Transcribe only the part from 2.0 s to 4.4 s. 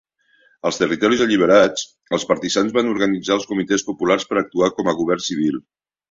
els partisans van organitzar els comitès populars per